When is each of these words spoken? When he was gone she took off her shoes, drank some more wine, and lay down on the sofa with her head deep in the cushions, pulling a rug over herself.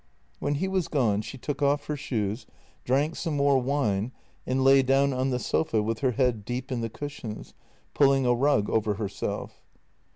When 0.39 0.55
he 0.55 0.67
was 0.67 0.87
gone 0.87 1.21
she 1.21 1.37
took 1.37 1.61
off 1.61 1.85
her 1.85 1.95
shoes, 1.95 2.47
drank 2.85 3.15
some 3.15 3.35
more 3.35 3.59
wine, 3.59 4.11
and 4.47 4.63
lay 4.63 4.81
down 4.81 5.13
on 5.13 5.29
the 5.29 5.37
sofa 5.37 5.83
with 5.83 5.99
her 5.99 6.13
head 6.13 6.43
deep 6.43 6.71
in 6.71 6.81
the 6.81 6.89
cushions, 6.89 7.53
pulling 7.93 8.25
a 8.25 8.33
rug 8.33 8.67
over 8.67 8.95
herself. 8.95 9.61